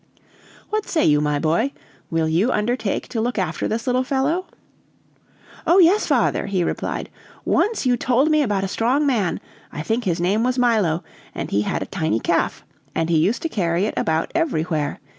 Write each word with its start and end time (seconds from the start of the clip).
"What 0.71 0.87
say 0.87 1.05
you, 1.05 1.21
my 1.21 1.37
boy 1.37 1.73
will 2.09 2.27
you 2.27 2.51
undertake 2.51 3.07
to 3.09 3.21
look 3.21 3.37
after 3.37 3.67
this 3.67 3.85
little 3.85 4.03
fellow?" 4.03 4.47
"Oh, 5.67 5.77
yes, 5.77 6.07
father!" 6.07 6.47
he 6.47 6.63
replied. 6.63 7.07
"Once 7.45 7.85
you 7.85 7.95
told 7.97 8.31
me 8.31 8.41
about 8.41 8.63
a 8.63 8.67
strong 8.67 9.05
man, 9.05 9.39
I 9.71 9.83
think 9.83 10.05
his 10.05 10.19
name 10.19 10.43
was 10.43 10.57
Milo, 10.57 11.03
and 11.35 11.51
he 11.51 11.61
had 11.61 11.83
a 11.83 11.85
tiny 11.85 12.19
calf, 12.19 12.65
and 12.95 13.11
he 13.11 13.17
used 13.19 13.43
to 13.43 13.47
carry 13.49 13.85
it 13.85 13.93
about 13.95 14.31
everywhere. 14.33 14.99